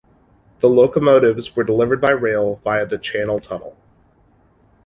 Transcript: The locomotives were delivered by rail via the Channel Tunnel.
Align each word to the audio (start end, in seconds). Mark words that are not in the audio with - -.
The 0.61 0.67
locomotives 0.67 1.55
were 1.55 1.63
delivered 1.63 2.01
by 2.01 2.09
rail 2.09 2.55
via 2.63 2.87
the 2.87 2.97
Channel 2.97 3.39
Tunnel. 3.39 3.77